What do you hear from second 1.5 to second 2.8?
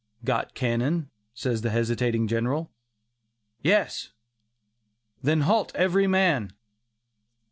the hesitating General.